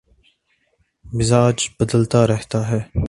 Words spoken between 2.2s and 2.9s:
رہتا ہے